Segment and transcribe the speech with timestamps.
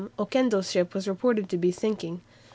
[0.17, 2.21] Oquendo's ship was reported to be sinking.